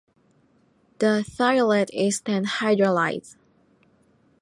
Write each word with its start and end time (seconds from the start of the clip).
The 0.97 1.23
thiolate 1.27 1.91
is 1.93 2.21
then 2.21 2.45
hydrolyzed 2.47 3.35